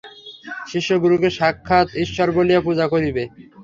[0.67, 3.23] শিষ্য গুরুকে সাক্ষাৎ ঈশ্বর বলিয়া পূজা করিবে।